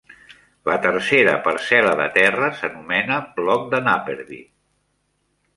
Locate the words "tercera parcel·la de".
0.85-2.09